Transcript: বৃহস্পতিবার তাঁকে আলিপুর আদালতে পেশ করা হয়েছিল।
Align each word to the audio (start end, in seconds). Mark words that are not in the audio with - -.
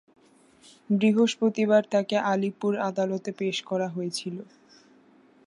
বৃহস্পতিবার 0.89 1.83
তাঁকে 1.89 2.17
আলিপুর 2.31 2.73
আদালতে 2.89 3.31
পেশ 3.39 3.57
করা 3.69 3.87
হয়েছিল। 3.89 4.35